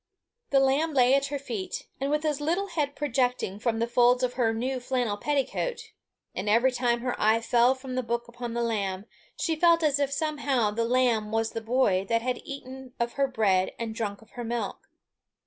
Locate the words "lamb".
0.59-0.95, 8.63-9.05, 10.85-11.31